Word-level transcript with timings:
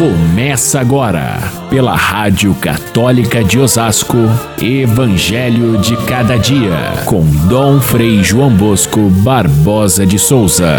Começa 0.00 0.80
agora, 0.80 1.36
pela 1.68 1.94
Rádio 1.94 2.54
Católica 2.54 3.44
de 3.44 3.58
Osasco, 3.58 4.16
Evangelho 4.58 5.78
de 5.78 5.94
Cada 6.06 6.38
Dia, 6.38 7.04
com 7.06 7.20
Dom 7.46 7.78
Frei 7.82 8.24
João 8.24 8.56
Bosco 8.56 9.10
Barbosa 9.22 10.06
de 10.06 10.18
Souza. 10.18 10.78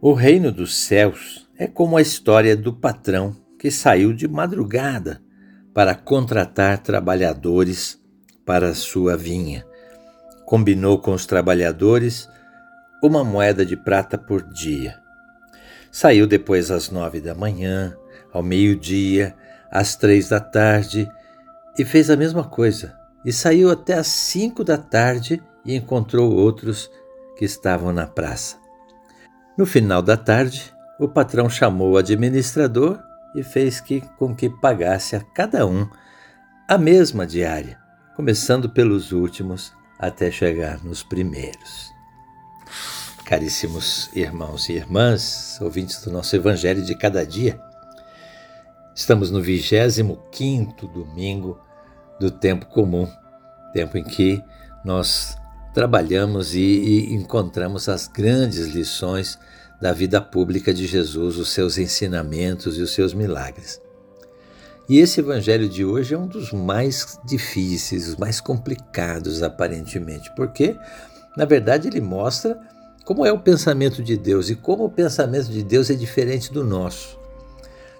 O 0.00 0.12
reino 0.12 0.52
dos 0.52 0.76
céus 0.76 1.48
é 1.58 1.66
como 1.66 1.96
a 1.96 2.02
história 2.02 2.56
do 2.56 2.72
patrão 2.72 3.34
que 3.58 3.68
saiu 3.68 4.12
de 4.12 4.28
madrugada 4.28 5.20
para 5.74 5.92
contratar 5.92 6.78
trabalhadores 6.78 8.00
para 8.44 8.76
sua 8.76 9.16
vinha 9.16 9.66
combinou 10.46 10.98
com 10.98 11.12
os 11.12 11.26
trabalhadores 11.26 12.30
uma 13.02 13.24
moeda 13.24 13.66
de 13.66 13.76
prata 13.76 14.16
por 14.16 14.42
dia. 14.42 14.98
Saiu 15.90 16.26
depois 16.26 16.70
às 16.70 16.88
nove 16.88 17.20
da 17.20 17.34
manhã, 17.34 17.94
ao 18.32 18.42
meio-dia, 18.42 19.34
às 19.70 19.96
três 19.96 20.28
da 20.28 20.40
tarde 20.40 21.10
e 21.76 21.84
fez 21.84 22.08
a 22.08 22.16
mesma 22.16 22.44
coisa. 22.44 22.96
E 23.24 23.32
saiu 23.32 23.70
até 23.70 23.94
às 23.94 24.06
cinco 24.06 24.62
da 24.62 24.78
tarde 24.78 25.42
e 25.64 25.74
encontrou 25.74 26.32
outros 26.32 26.88
que 27.36 27.44
estavam 27.44 27.92
na 27.92 28.06
praça. 28.06 28.56
No 29.58 29.66
final 29.66 30.00
da 30.00 30.16
tarde, 30.16 30.72
o 30.98 31.08
patrão 31.08 31.50
chamou 31.50 31.92
o 31.92 31.96
administrador 31.96 33.02
e 33.34 33.42
fez 33.42 33.80
que, 33.80 34.00
com 34.16 34.34
que 34.34 34.48
pagasse 34.48 35.16
a 35.16 35.20
cada 35.20 35.66
um 35.66 35.88
a 36.68 36.78
mesma 36.78 37.26
diária, 37.26 37.78
começando 38.14 38.70
pelos 38.70 39.12
últimos 39.12 39.72
até 39.98 40.30
chegar 40.30 40.82
nos 40.84 41.02
primeiros. 41.02 41.92
Caríssimos 43.24 44.10
irmãos 44.14 44.68
e 44.68 44.74
irmãs, 44.74 45.58
ouvintes 45.60 46.02
do 46.02 46.10
nosso 46.10 46.36
Evangelho 46.36 46.82
de 46.82 46.94
cada 46.94 47.26
dia, 47.26 47.60
estamos 48.94 49.30
no 49.30 49.42
25 49.42 50.86
domingo 50.86 51.58
do 52.20 52.30
tempo 52.30 52.66
comum, 52.66 53.10
tempo 53.72 53.98
em 53.98 54.04
que 54.04 54.42
nós 54.84 55.36
trabalhamos 55.74 56.54
e, 56.54 56.60
e 56.60 57.14
encontramos 57.14 57.88
as 57.88 58.06
grandes 58.06 58.68
lições 58.68 59.38
da 59.80 59.92
vida 59.92 60.20
pública 60.20 60.72
de 60.72 60.86
Jesus, 60.86 61.36
os 61.36 61.50
seus 61.50 61.76
ensinamentos 61.76 62.78
e 62.78 62.80
os 62.80 62.92
seus 62.92 63.12
milagres. 63.12 63.80
E 64.88 64.98
esse 64.98 65.20
evangelho 65.20 65.68
de 65.68 65.84
hoje 65.84 66.14
é 66.14 66.18
um 66.18 66.28
dos 66.28 66.52
mais 66.52 67.18
difíceis, 67.24 68.08
os 68.08 68.16
mais 68.16 68.40
complicados 68.40 69.42
aparentemente, 69.42 70.30
porque, 70.36 70.76
na 71.36 71.44
verdade, 71.44 71.88
ele 71.88 72.00
mostra 72.00 72.60
como 73.04 73.26
é 73.26 73.32
o 73.32 73.38
pensamento 73.38 74.02
de 74.02 74.16
Deus 74.16 74.48
e 74.48 74.54
como 74.54 74.84
o 74.84 74.90
pensamento 74.90 75.48
de 75.50 75.62
Deus 75.62 75.90
é 75.90 75.94
diferente 75.94 76.52
do 76.52 76.62
nosso. 76.62 77.18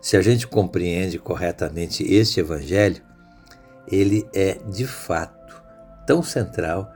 Se 0.00 0.16
a 0.16 0.22
gente 0.22 0.46
compreende 0.46 1.18
corretamente 1.18 2.04
este 2.04 2.38
evangelho, 2.38 3.02
ele 3.88 4.28
é 4.32 4.58
de 4.68 4.86
fato 4.86 5.62
tão 6.06 6.22
central 6.22 6.92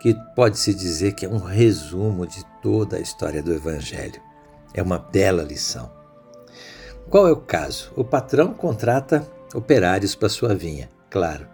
que 0.00 0.14
pode-se 0.34 0.72
dizer 0.72 1.12
que 1.12 1.26
é 1.26 1.28
um 1.28 1.38
resumo 1.38 2.26
de 2.26 2.42
toda 2.62 2.96
a 2.96 3.00
história 3.00 3.42
do 3.42 3.52
evangelho. 3.52 4.20
É 4.72 4.82
uma 4.82 4.98
bela 4.98 5.42
lição. 5.42 5.90
Qual 7.08 7.28
é 7.28 7.32
o 7.32 7.36
caso? 7.36 7.92
O 7.94 8.02
patrão 8.02 8.52
contrata 8.52 9.26
operários 9.54 10.16
para 10.16 10.28
sua 10.28 10.54
vinha. 10.54 10.90
Claro, 11.08 11.46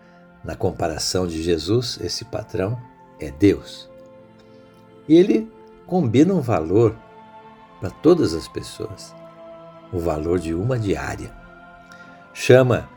na 0.42 0.56
comparação 0.56 1.26
de 1.26 1.42
Jesus, 1.42 1.98
esse 2.02 2.24
patrão 2.24 2.80
é 3.20 3.30
Deus. 3.30 3.90
E 5.06 5.14
ele 5.14 5.50
combina 5.86 6.32
um 6.32 6.40
valor 6.40 6.96
para 7.80 7.90
todas 7.90 8.32
as 8.32 8.48
pessoas, 8.48 9.14
o 9.92 9.98
valor 9.98 10.38
de 10.38 10.54
uma 10.54 10.78
diária. 10.78 11.30
Chama 12.32 12.88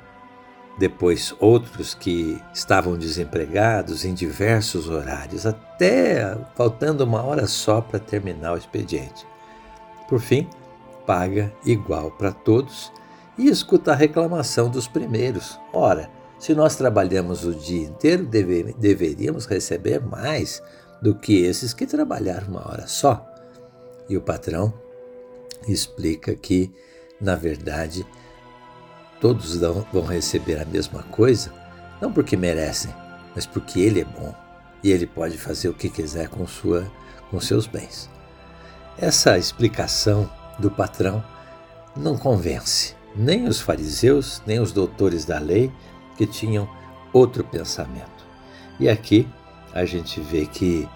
depois 0.80 1.36
outros 1.40 1.94
que 1.94 2.42
estavam 2.54 2.98
desempregados 2.98 4.06
em 4.06 4.14
diversos 4.14 4.90
horários, 4.90 5.46
até 5.46 6.38
faltando 6.56 7.04
uma 7.04 7.22
hora 7.22 7.48
só 7.48 7.82
para 7.82 8.00
terminar 8.00 8.54
o 8.54 8.58
expediente. 8.58 9.28
Por 10.08 10.22
fim, 10.22 10.48
paga 11.06 11.54
igual 11.66 12.12
para 12.12 12.32
todos 12.32 12.92
e 13.38 13.48
escuta 13.48 13.92
a 13.92 13.96
reclamação 13.96 14.70
dos 14.70 14.88
primeiros. 14.88 15.60
Ora, 15.74 16.10
se 16.40 16.54
nós 16.54 16.76
trabalhamos 16.76 17.46
o 17.46 17.54
dia 17.54 17.88
inteiro, 17.88 18.26
deve, 18.26 18.74
deveríamos 18.74 19.46
receber 19.46 20.02
mais 20.02 20.62
do 21.02 21.16
que 21.16 21.44
esses 21.44 21.74
que 21.74 21.86
trabalharam 21.86 22.48
uma 22.48 22.68
hora 22.68 22.88
só. 22.88 23.26
E 24.08 24.18
o 24.18 24.22
patrão 24.22 24.74
explica 25.68 26.36
que, 26.36 26.72
na 27.20 27.36
verdade, 27.36 28.06
todos 29.20 29.58
vão 29.58 30.06
receber 30.06 30.62
a 30.62 30.66
mesma 30.66 31.04
coisa, 31.04 31.52
não 32.02 32.12
porque 32.12 32.38
merecem, 32.38 32.94
mas 33.34 33.46
porque 33.46 33.80
ele 33.80 34.02
é 34.02 34.06
bom 34.06 34.34
e 34.84 34.92
ele 34.92 35.08
pode 35.08 35.38
fazer 35.38 35.70
o 35.70 35.74
que 35.74 35.90
quiser 35.90 36.30
com, 36.30 36.46
sua, 36.46 36.86
com 37.32 37.40
seus 37.40 37.66
bens. 37.66 38.10
Essa 38.98 39.38
explicação 39.38 40.30
do 40.60 40.70
patrão 40.70 41.24
não 41.96 42.18
convence 42.18 42.96
nem 43.16 43.48
os 43.48 43.62
fariseus, 43.62 44.42
nem 44.46 44.60
os 44.60 44.72
doutores 44.72 45.24
da 45.24 45.40
lei 45.40 45.72
que 46.18 46.26
tinham 46.26 46.68
outro 47.14 47.44
pensamento. 47.44 48.26
E 48.80 48.90
aqui 48.90 49.28
a 49.74 49.86
gente 49.86 50.20
vê 50.20 50.46
que 50.46 50.88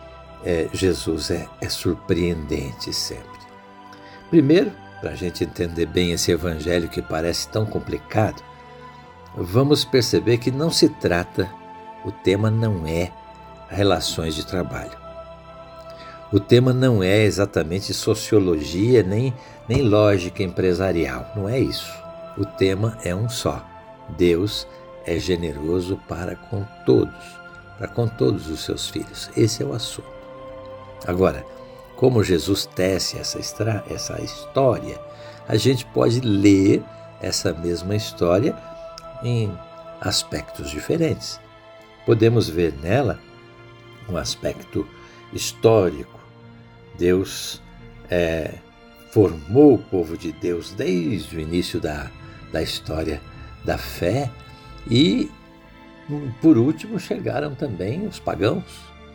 é, 0.44 0.68
Jesus 0.74 1.31
é, 1.31 1.47
é 1.62 1.70
surpreendente 1.70 2.94
sempre. 2.94 3.40
Primeiro, 4.30 4.72
para 5.00 5.12
a 5.12 5.16
gente 5.16 5.44
entender 5.44 5.86
bem 5.86 6.12
esse 6.12 6.31
evangelho 6.31 6.90
que 6.90 7.02
parece 7.02 7.47
tão 7.47 7.66
complicado, 7.66 8.44
vamos 9.36 9.86
perceber 9.86 10.38
que 10.38 10.52
não 10.52 10.70
se 10.70 10.90
trata, 10.90 11.50
o 12.03 12.12
tema 12.12 12.52
não 12.52 12.86
é 12.86 13.12
relações 13.70 14.36
de 14.36 14.46
trabalho. 14.46 15.09
O 16.31 16.40
tema 16.40 16.72
não 16.73 17.01
é 17.01 17.23
exatamente 17.23 17.94
sociologia 17.94 19.01
nem, 19.01 19.34
nem 19.67 19.81
lógica 19.81 20.44
empresarial, 20.44 21.31
não 21.35 21.50
é 21.50 21.59
isso. 21.59 21.91
O 22.38 22.45
tema 22.45 22.97
é 23.03 23.16
um 23.16 23.28
só. 23.28 23.66
Deus 24.09 24.67
é 25.06 25.17
generoso 25.17 26.00
para 26.07 26.35
com 26.35 26.63
todos, 26.85 27.16
para 27.78 27.88
com 27.88 28.07
todos 28.07 28.47
os 28.47 28.63
seus 28.63 28.90
filhos. 28.90 29.29
Esse 29.35 29.63
é 29.63 29.66
o 29.66 29.73
assunto. 29.73 30.07
Agora, 31.07 31.44
como 31.95 32.23
Jesus 32.23 32.66
tece 32.66 33.17
essa, 33.17 33.40
essa 33.90 34.22
história, 34.22 35.00
a 35.47 35.57
gente 35.57 35.85
pode 35.88 36.19
ler 36.19 36.84
essa 37.19 37.51
mesma 37.53 37.96
história 37.96 38.56
em 39.23 39.51
aspectos 40.00 40.69
diferentes. 40.69 41.40
Podemos 42.06 42.47
ver 42.47 42.73
nela 42.81 43.19
um 44.07 44.16
aspecto 44.16 44.88
histórico, 45.34 46.19
Deus 46.99 47.61
é, 48.11 48.55
formou 49.09 49.75
o 49.75 49.77
povo 49.77 50.17
de 50.17 50.33
Deus 50.33 50.71
desde 50.71 51.37
o 51.37 51.39
início 51.39 51.79
da, 51.79 52.11
da 52.51 52.61
história 52.61 53.21
da 53.63 53.77
fé 53.77 54.29
e, 54.89 55.31
por 56.41 56.57
último, 56.57 56.99
chegaram 56.99 57.55
também 57.55 58.05
os 58.05 58.19
pagãos, 58.19 58.65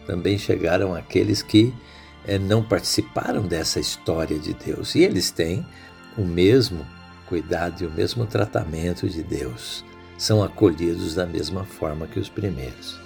também 0.06 0.38
chegaram 0.38 0.94
aqueles 0.94 1.42
que 1.42 1.72
é, 2.26 2.38
não 2.38 2.62
participaram 2.62 3.42
dessa 3.42 3.78
história 3.78 4.38
de 4.38 4.54
Deus. 4.54 4.94
E 4.94 5.02
eles 5.02 5.30
têm 5.30 5.66
o 6.16 6.22
mesmo 6.22 6.86
cuidado 7.26 7.82
e 7.82 7.86
o 7.86 7.90
mesmo 7.90 8.26
tratamento 8.26 9.08
de 9.08 9.22
Deus, 9.22 9.84
são 10.16 10.42
acolhidos 10.42 11.14
da 11.14 11.26
mesma 11.26 11.64
forma 11.64 12.06
que 12.06 12.18
os 12.18 12.28
primeiros. 12.28 12.98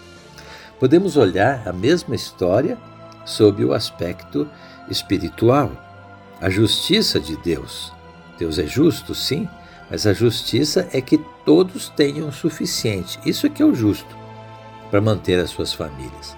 Podemos 0.78 1.16
olhar 1.16 1.66
a 1.66 1.72
mesma 1.72 2.14
história 2.14 2.78
sob 3.24 3.64
o 3.64 3.72
aspecto 3.72 4.48
espiritual. 4.90 5.70
A 6.40 6.48
justiça 6.48 7.18
de 7.18 7.36
Deus. 7.36 7.92
Deus 8.38 8.58
é 8.58 8.66
justo, 8.66 9.14
sim, 9.14 9.48
mas 9.90 10.06
a 10.06 10.12
justiça 10.12 10.88
é 10.92 11.00
que 11.00 11.18
todos 11.44 11.88
tenham 11.90 12.28
o 12.28 12.32
suficiente. 12.32 13.18
Isso 13.24 13.46
é 13.46 13.50
que 13.50 13.62
é 13.62 13.66
o 13.66 13.74
justo 13.74 14.16
para 14.90 15.00
manter 15.00 15.38
as 15.40 15.50
suas 15.50 15.72
famílias. 15.72 16.36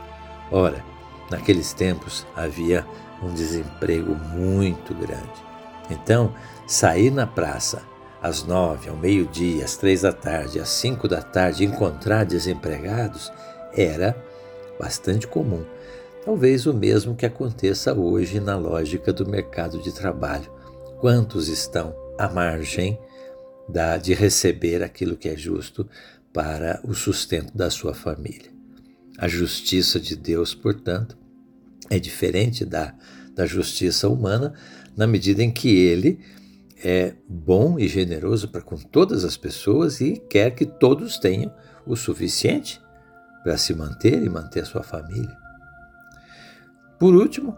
Ora, 0.50 0.82
naqueles 1.30 1.72
tempos 1.72 2.26
havia 2.34 2.86
um 3.22 3.32
desemprego 3.32 4.14
muito 4.14 4.94
grande. 4.94 5.50
Então, 5.90 6.32
sair 6.66 7.10
na 7.10 7.26
praça 7.26 7.82
às 8.22 8.44
nove, 8.44 8.88
ao 8.88 8.96
meio-dia, 8.96 9.64
às 9.64 9.76
três 9.76 10.02
da 10.02 10.12
tarde, 10.12 10.60
às 10.60 10.68
cinco 10.68 11.08
da 11.08 11.22
tarde, 11.22 11.64
encontrar 11.64 12.24
desempregados 12.24 13.32
era 13.72 14.16
bastante 14.78 15.26
comum. 15.26 15.64
Talvez 16.24 16.66
o 16.66 16.74
mesmo 16.74 17.16
que 17.16 17.24
aconteça 17.24 17.94
hoje 17.94 18.40
na 18.40 18.54
lógica 18.56 19.10
do 19.10 19.26
mercado 19.26 19.80
de 19.80 19.90
trabalho. 19.90 20.52
Quantos 21.00 21.48
estão 21.48 21.96
à 22.18 22.28
margem 22.28 22.98
da, 23.66 23.96
de 23.96 24.12
receber 24.12 24.82
aquilo 24.82 25.16
que 25.16 25.30
é 25.30 25.36
justo 25.36 25.88
para 26.30 26.78
o 26.84 26.92
sustento 26.92 27.56
da 27.56 27.70
sua 27.70 27.94
família? 27.94 28.50
A 29.16 29.26
justiça 29.28 29.98
de 29.98 30.14
Deus, 30.14 30.54
portanto, 30.54 31.16
é 31.88 31.98
diferente 31.98 32.66
da, 32.66 32.94
da 33.34 33.46
justiça 33.46 34.06
humana, 34.06 34.52
na 34.94 35.06
medida 35.06 35.42
em 35.42 35.50
que 35.50 35.74
ele 35.74 36.20
é 36.84 37.14
bom 37.26 37.78
e 37.78 37.88
generoso 37.88 38.48
para 38.48 38.60
com 38.60 38.76
todas 38.76 39.24
as 39.24 39.38
pessoas 39.38 40.02
e 40.02 40.18
quer 40.28 40.54
que 40.54 40.66
todos 40.66 41.18
tenham 41.18 41.52
o 41.86 41.96
suficiente 41.96 42.78
para 43.42 43.56
se 43.56 43.74
manter 43.74 44.22
e 44.22 44.28
manter 44.28 44.60
a 44.60 44.66
sua 44.66 44.82
família. 44.82 45.39
Por 47.00 47.14
último, 47.14 47.56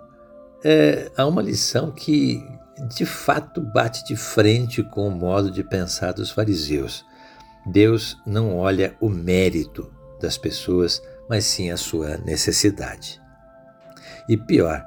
é, 0.64 1.10
há 1.16 1.26
uma 1.26 1.42
lição 1.42 1.90
que 1.90 2.40
de 2.88 3.04
fato 3.04 3.60
bate 3.60 4.04
de 4.04 4.16
frente 4.16 4.82
com 4.84 5.08
o 5.08 5.10
modo 5.10 5.50
de 5.50 5.64
pensar 5.64 6.12
dos 6.12 6.30
fariseus. 6.30 7.04
Deus 7.66 8.16
não 8.24 8.56
olha 8.56 8.96
o 9.00 9.08
mérito 9.08 9.92
das 10.20 10.38
pessoas, 10.38 11.02
mas 11.28 11.44
sim 11.44 11.70
a 11.70 11.76
sua 11.76 12.16
necessidade. 12.18 13.20
E 14.28 14.36
pior, 14.36 14.86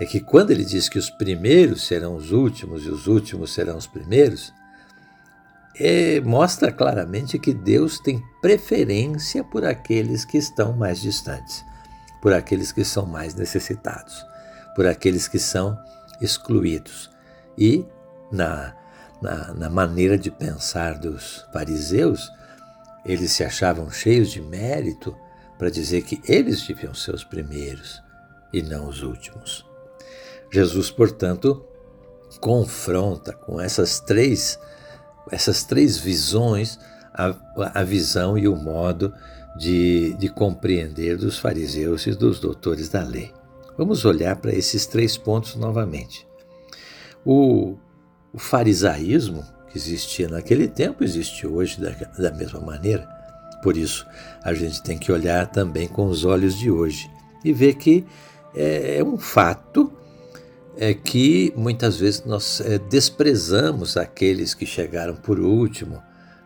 é 0.00 0.04
que 0.04 0.18
quando 0.18 0.50
ele 0.50 0.64
diz 0.64 0.88
que 0.88 0.98
os 0.98 1.08
primeiros 1.08 1.86
serão 1.86 2.16
os 2.16 2.32
últimos 2.32 2.84
e 2.84 2.88
os 2.88 3.06
últimos 3.06 3.54
serão 3.54 3.76
os 3.76 3.86
primeiros, 3.86 4.52
é, 5.78 6.20
mostra 6.20 6.72
claramente 6.72 7.38
que 7.38 7.54
Deus 7.54 8.00
tem 8.00 8.20
preferência 8.40 9.44
por 9.44 9.64
aqueles 9.64 10.24
que 10.24 10.36
estão 10.36 10.72
mais 10.72 11.00
distantes, 11.00 11.64
por 12.22 12.32
aqueles 12.32 12.70
que 12.70 12.84
são 12.84 13.04
mais 13.04 13.34
necessitados, 13.34 14.24
por 14.76 14.86
aqueles 14.86 15.26
que 15.26 15.40
são 15.40 15.76
excluídos. 16.20 17.10
E 17.58 17.84
na, 18.30 18.74
na, 19.20 19.52
na 19.52 19.68
maneira 19.68 20.16
de 20.16 20.30
pensar 20.30 20.98
dos 20.98 21.44
fariseus, 21.52 22.30
eles 23.04 23.32
se 23.32 23.42
achavam 23.42 23.90
cheios 23.90 24.30
de 24.30 24.40
mérito 24.40 25.14
para 25.58 25.68
dizer 25.68 26.02
que 26.02 26.22
eles 26.26 26.64
deviam 26.66 26.94
ser 26.94 27.12
os 27.12 27.24
primeiros 27.24 28.00
e 28.52 28.62
não 28.62 28.88
os 28.88 29.02
últimos. 29.02 29.66
Jesus, 30.52 30.90
portanto, 30.90 31.64
confronta 32.40 33.32
com 33.32 33.60
essas 33.60 33.98
três, 33.98 34.58
essas 35.30 35.64
três 35.64 35.98
visões 35.98 36.78
a, 37.12 37.34
a 37.74 37.82
visão 37.82 38.38
e 38.38 38.48
o 38.48 38.56
modo 38.56 39.12
de, 39.56 40.14
de 40.14 40.28
compreender 40.28 41.16
dos 41.16 41.38
fariseus 41.38 42.06
e 42.06 42.12
dos 42.12 42.40
doutores 42.40 42.88
da 42.88 43.02
lei. 43.02 43.32
Vamos 43.76 44.04
olhar 44.04 44.36
para 44.36 44.52
esses 44.52 44.86
três 44.86 45.16
pontos 45.16 45.56
novamente. 45.56 46.26
O, 47.24 47.76
o 48.32 48.38
farisaísmo 48.38 49.44
que 49.70 49.78
existia 49.78 50.28
naquele 50.28 50.68
tempo 50.68 51.02
existe 51.02 51.46
hoje 51.46 51.80
da, 51.80 51.90
da 51.90 52.30
mesma 52.30 52.60
maneira. 52.60 53.08
Por 53.62 53.76
isso, 53.76 54.06
a 54.42 54.52
gente 54.52 54.82
tem 54.82 54.98
que 54.98 55.12
olhar 55.12 55.46
também 55.46 55.88
com 55.88 56.06
os 56.06 56.24
olhos 56.24 56.58
de 56.58 56.70
hoje 56.70 57.10
e 57.44 57.52
ver 57.52 57.74
que 57.74 58.04
é, 58.54 58.98
é 58.98 59.04
um 59.04 59.16
fato 59.16 59.92
é 60.76 60.94
que 60.94 61.52
muitas 61.56 61.96
vezes 61.98 62.24
nós 62.24 62.60
é, 62.60 62.78
desprezamos 62.78 63.96
aqueles 63.96 64.54
que 64.54 64.64
chegaram 64.64 65.14
por 65.14 65.38
último 65.38 66.02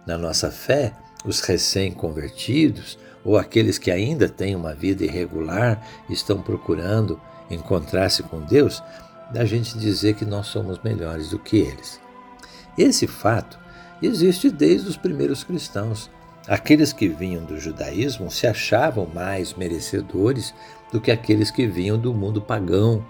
na 0.06 0.18
nossa 0.18 0.50
fé, 0.50 0.92
os 1.26 1.40
recém-convertidos, 1.40 2.98
ou 3.24 3.36
aqueles 3.36 3.76
que 3.76 3.90
ainda 3.90 4.28
têm 4.28 4.54
uma 4.54 4.72
vida 4.72 5.04
irregular 5.04 5.84
estão 6.08 6.40
procurando 6.40 7.20
encontrar-se 7.50 8.22
com 8.22 8.40
Deus, 8.40 8.82
da 9.32 9.44
gente 9.44 9.76
dizer 9.76 10.14
que 10.14 10.24
nós 10.24 10.46
somos 10.46 10.78
melhores 10.82 11.30
do 11.30 11.38
que 11.38 11.56
eles. 11.56 12.00
Esse 12.78 13.06
fato 13.06 13.58
existe 14.00 14.50
desde 14.50 14.88
os 14.88 14.96
primeiros 14.96 15.42
cristãos. 15.42 16.08
Aqueles 16.46 16.92
que 16.92 17.08
vinham 17.08 17.44
do 17.44 17.58
judaísmo 17.58 18.30
se 18.30 18.46
achavam 18.46 19.10
mais 19.12 19.54
merecedores 19.54 20.54
do 20.92 21.00
que 21.00 21.10
aqueles 21.10 21.50
que 21.50 21.66
vinham 21.66 21.98
do 21.98 22.14
mundo 22.14 22.40
pagão 22.40 23.04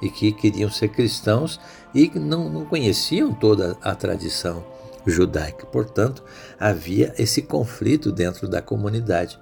e 0.00 0.08
que 0.08 0.32
queriam 0.32 0.70
ser 0.70 0.88
cristãos 0.88 1.60
e 1.94 2.10
não, 2.14 2.48
não 2.48 2.64
conheciam 2.64 3.34
toda 3.34 3.76
a 3.82 3.94
tradição 3.94 4.64
judaica. 5.10 5.66
Portanto, 5.66 6.24
havia 6.58 7.14
esse 7.18 7.42
conflito 7.42 8.12
dentro 8.12 8.48
da 8.48 8.60
comunidade. 8.62 9.38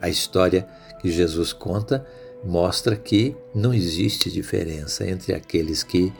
A 0.00 0.08
história 0.08 0.66
que 1.00 1.10
Jesus 1.10 1.52
conta 1.52 2.06
mostra 2.44 2.96
que 2.96 3.36
não 3.54 3.72
existe 3.72 4.30
diferença 4.30 5.08
entre 5.08 5.34
aqueles 5.34 5.82
que 5.82 6.12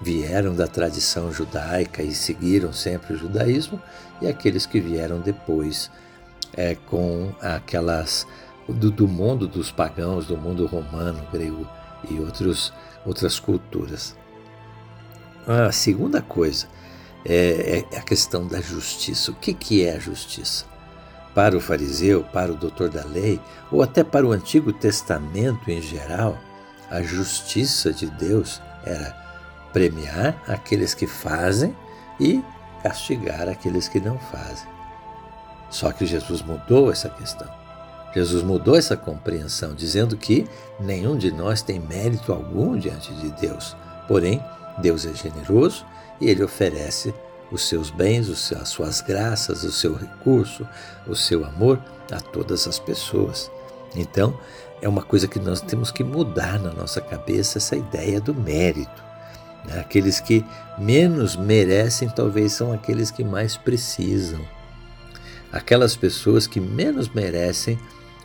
vieram 0.00 0.54
da 0.54 0.66
tradição 0.66 1.32
judaica 1.32 2.02
e 2.02 2.14
seguiram 2.14 2.72
sempre 2.72 3.14
o 3.14 3.18
judaísmo 3.18 3.80
e 4.20 4.28
aqueles 4.28 4.66
que 4.66 4.80
vieram 4.80 5.20
depois 5.20 5.90
é, 6.54 6.74
com 6.74 7.32
aquelas 7.40 8.26
do, 8.68 8.90
do 8.90 9.06
mundo 9.06 9.46
dos 9.46 9.70
pagãos, 9.70 10.26
do 10.26 10.36
mundo 10.36 10.66
romano, 10.66 11.26
grego 11.32 11.66
e 12.10 12.18
outros, 12.18 12.72
outras 13.04 13.38
culturas. 13.38 14.16
A 15.46 15.70
segunda 15.70 16.20
coisa 16.20 16.66
é, 17.24 17.84
é 17.90 17.98
a 17.98 18.02
questão 18.02 18.46
da 18.46 18.60
justiça. 18.60 19.30
O 19.30 19.34
que, 19.34 19.52
que 19.52 19.84
é 19.84 19.96
a 19.96 19.98
justiça? 19.98 20.64
Para 21.34 21.56
o 21.56 21.60
fariseu, 21.60 22.24
para 22.24 22.52
o 22.52 22.56
doutor 22.56 22.88
da 22.88 23.04
lei, 23.04 23.40
ou 23.70 23.82
até 23.82 24.02
para 24.02 24.26
o 24.26 24.32
Antigo 24.32 24.72
Testamento 24.72 25.70
em 25.70 25.82
geral, 25.82 26.38
a 26.90 27.02
justiça 27.02 27.92
de 27.92 28.06
Deus 28.06 28.60
era 28.84 29.14
premiar 29.72 30.42
aqueles 30.46 30.94
que 30.94 31.06
fazem 31.06 31.76
e 32.18 32.42
castigar 32.82 33.48
aqueles 33.48 33.88
que 33.88 34.00
não 34.00 34.18
fazem. 34.18 34.68
Só 35.68 35.92
que 35.92 36.06
Jesus 36.06 36.42
mudou 36.42 36.90
essa 36.90 37.10
questão. 37.10 37.48
Jesus 38.14 38.42
mudou 38.42 38.76
essa 38.76 38.96
compreensão, 38.96 39.74
dizendo 39.74 40.16
que 40.16 40.46
nenhum 40.80 41.18
de 41.18 41.30
nós 41.30 41.60
tem 41.60 41.78
mérito 41.78 42.32
algum 42.32 42.78
diante 42.78 43.12
de 43.14 43.30
Deus. 43.32 43.76
Porém, 44.08 44.42
Deus 44.78 45.04
é 45.04 45.12
generoso 45.12 45.84
e 46.20 46.28
ele 46.28 46.42
oferece 46.42 47.14
os 47.50 47.68
seus 47.68 47.90
bens, 47.90 48.28
as 48.52 48.68
suas 48.68 49.00
graças, 49.00 49.62
o 49.62 49.72
seu 49.72 49.94
recurso, 49.94 50.66
o 51.06 51.14
seu 51.14 51.44
amor 51.44 51.80
a 52.10 52.20
todas 52.20 52.66
as 52.66 52.78
pessoas. 52.78 53.50
Então, 53.94 54.38
é 54.82 54.88
uma 54.88 55.02
coisa 55.02 55.28
que 55.28 55.38
nós 55.38 55.60
temos 55.60 55.90
que 55.90 56.04
mudar 56.04 56.58
na 56.58 56.72
nossa 56.72 57.00
cabeça 57.00 57.58
essa 57.58 57.76
ideia 57.76 58.20
do 58.20 58.34
mérito. 58.34 59.04
Aqueles 59.78 60.20
que 60.20 60.44
menos 60.78 61.34
merecem, 61.34 62.08
talvez 62.08 62.52
são 62.52 62.72
aqueles 62.72 63.10
que 63.10 63.24
mais 63.24 63.56
precisam. 63.56 64.40
Aquelas 65.52 65.96
pessoas 65.96 66.46
que 66.46 66.60
menos 66.60 67.08
merecem 67.08 67.78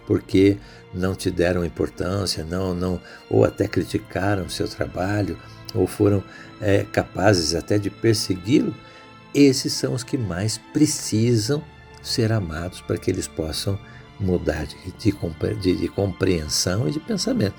porque 0.06 0.58
não 0.94 1.16
te 1.16 1.32
deram 1.32 1.64
importância, 1.64 2.44
não, 2.44 2.76
não, 2.76 3.00
ou 3.30 3.46
até 3.46 3.68
criticaram 3.68 4.44
o 4.44 4.50
seu 4.50 4.68
trabalho, 4.68 5.38
ou 5.73 5.87
foram 5.87 6.23
é, 6.59 6.85
capazes 6.92 7.56
até 7.56 7.78
de 7.78 7.90
persegui-lo, 7.90 8.75
esses 9.33 9.73
são 9.73 9.94
os 9.94 10.04
que 10.04 10.18
mais 10.18 10.57
precisam 10.57 11.63
ser 12.01 12.31
amados 12.31 12.81
para 12.81 12.97
que 12.97 13.09
eles 13.09 13.28
possam 13.28 13.80
mudar 14.19 14.66
de, 14.66 14.75
de, 14.97 15.75
de 15.75 15.87
compreensão 15.87 16.87
e 16.87 16.92
de 16.92 16.99
pensamento. 16.99 17.56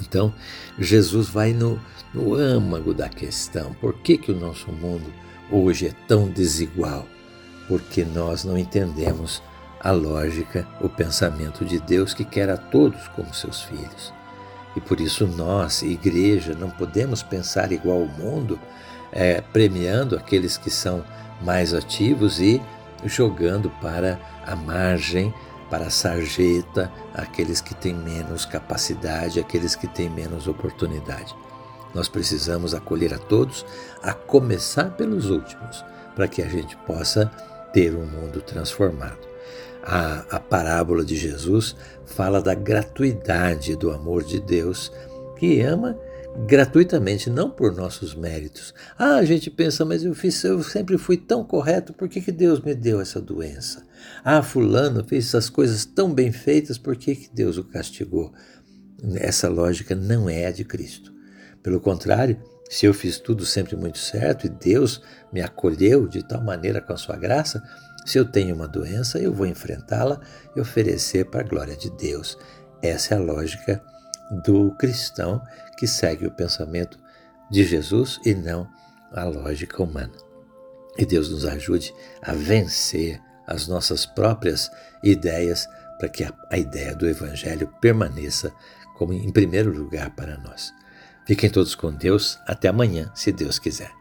Então, 0.00 0.32
Jesus 0.78 1.28
vai 1.28 1.52
no, 1.52 1.80
no 2.14 2.34
âmago 2.34 2.94
da 2.94 3.08
questão. 3.08 3.74
Por 3.74 3.94
que, 3.94 4.16
que 4.16 4.32
o 4.32 4.38
nosso 4.38 4.70
mundo 4.70 5.12
hoje 5.50 5.88
é 5.88 5.92
tão 6.06 6.28
desigual? 6.28 7.06
Porque 7.66 8.04
nós 8.04 8.44
não 8.44 8.56
entendemos 8.56 9.42
a 9.80 9.90
lógica, 9.90 10.66
o 10.80 10.88
pensamento 10.88 11.64
de 11.64 11.78
Deus 11.78 12.14
que 12.14 12.24
quer 12.24 12.48
a 12.48 12.56
todos 12.56 13.06
como 13.08 13.34
seus 13.34 13.62
filhos. 13.62 14.12
E 14.76 14.80
por 14.80 15.00
isso 15.00 15.26
nós, 15.26 15.82
igreja, 15.82 16.54
não 16.54 16.70
podemos 16.70 17.22
pensar 17.22 17.72
igual 17.72 18.02
ao 18.02 18.06
mundo, 18.06 18.58
é, 19.10 19.40
premiando 19.40 20.16
aqueles 20.16 20.56
que 20.56 20.70
são 20.70 21.04
mais 21.42 21.72
ativos 21.72 22.40
e 22.40 22.60
jogando 23.04 23.70
para 23.80 24.18
a 24.46 24.54
margem, 24.54 25.32
para 25.70 25.86
a 25.86 25.90
sarjeta, 25.90 26.90
aqueles 27.14 27.60
que 27.60 27.74
têm 27.74 27.94
menos 27.94 28.44
capacidade, 28.44 29.40
aqueles 29.40 29.74
que 29.74 29.86
têm 29.86 30.08
menos 30.08 30.46
oportunidade. 30.46 31.34
Nós 31.94 32.08
precisamos 32.08 32.74
acolher 32.74 33.14
a 33.14 33.18
todos, 33.18 33.64
a 34.02 34.12
começar 34.12 34.90
pelos 34.90 35.30
últimos, 35.30 35.84
para 36.14 36.28
que 36.28 36.42
a 36.42 36.48
gente 36.48 36.76
possa 36.78 37.30
ter 37.72 37.94
um 37.94 38.06
mundo 38.06 38.40
transformado 38.40 39.27
a, 39.88 40.36
a 40.36 40.38
parábola 40.38 41.02
de 41.02 41.16
Jesus 41.16 41.74
fala 42.04 42.42
da 42.42 42.54
gratuidade 42.54 43.74
do 43.74 43.90
amor 43.90 44.22
de 44.22 44.38
Deus, 44.38 44.92
que 45.38 45.62
ama 45.62 45.98
gratuitamente, 46.46 47.30
não 47.30 47.50
por 47.50 47.74
nossos 47.74 48.14
méritos. 48.14 48.74
Ah, 48.98 49.16
a 49.16 49.24
gente 49.24 49.50
pensa, 49.50 49.86
mas 49.86 50.04
eu, 50.04 50.14
fiz, 50.14 50.44
eu 50.44 50.62
sempre 50.62 50.98
fui 50.98 51.16
tão 51.16 51.42
correto, 51.42 51.94
por 51.94 52.06
que, 52.06 52.20
que 52.20 52.30
Deus 52.30 52.60
me 52.60 52.74
deu 52.74 53.00
essa 53.00 53.18
doença? 53.18 53.82
Ah, 54.22 54.42
fulano 54.42 55.02
fez 55.02 55.26
essas 55.28 55.48
coisas 55.48 55.86
tão 55.86 56.12
bem 56.12 56.30
feitas, 56.30 56.76
por 56.76 56.94
que, 56.94 57.16
que 57.16 57.34
Deus 57.34 57.56
o 57.56 57.64
castigou? 57.64 58.32
Essa 59.14 59.48
lógica 59.48 59.94
não 59.94 60.28
é 60.28 60.46
a 60.46 60.52
de 60.52 60.64
Cristo. 60.64 61.12
Pelo 61.62 61.80
contrário, 61.80 62.38
se 62.68 62.84
eu 62.84 62.92
fiz 62.92 63.18
tudo 63.18 63.46
sempre 63.46 63.74
muito 63.74 63.98
certo 63.98 64.46
e 64.46 64.50
Deus 64.50 65.00
me 65.32 65.40
acolheu 65.40 66.06
de 66.06 66.22
tal 66.22 66.42
maneira 66.44 66.82
com 66.82 66.92
a 66.92 66.96
sua 66.96 67.16
graça, 67.16 67.62
se 68.08 68.18
eu 68.18 68.24
tenho 68.24 68.54
uma 68.54 68.66
doença, 68.66 69.18
eu 69.18 69.34
vou 69.34 69.46
enfrentá-la 69.46 70.18
e 70.56 70.60
oferecer 70.60 71.26
para 71.26 71.40
a 71.40 71.46
glória 71.46 71.76
de 71.76 71.90
Deus. 71.90 72.38
Essa 72.80 73.14
é 73.14 73.18
a 73.18 73.20
lógica 73.20 73.82
do 74.44 74.70
cristão 74.76 75.42
que 75.76 75.86
segue 75.86 76.26
o 76.26 76.30
pensamento 76.30 76.98
de 77.50 77.64
Jesus 77.64 78.18
e 78.24 78.34
não 78.34 78.66
a 79.12 79.24
lógica 79.24 79.82
humana. 79.82 80.14
E 80.96 81.04
Deus 81.04 81.28
nos 81.28 81.44
ajude 81.44 81.94
a 82.22 82.32
vencer 82.32 83.20
as 83.46 83.68
nossas 83.68 84.06
próprias 84.06 84.70
ideias 85.02 85.68
para 85.98 86.08
que 86.08 86.24
a, 86.24 86.32
a 86.50 86.56
ideia 86.56 86.96
do 86.96 87.06
Evangelho 87.06 87.70
permaneça 87.78 88.50
como 88.96 89.12
em 89.12 89.30
primeiro 89.30 89.70
lugar 89.70 90.16
para 90.16 90.38
nós. 90.38 90.72
Fiquem 91.26 91.50
todos 91.50 91.74
com 91.74 91.92
Deus. 91.92 92.38
Até 92.46 92.68
amanhã, 92.68 93.12
se 93.14 93.30
Deus 93.32 93.58
quiser. 93.58 93.92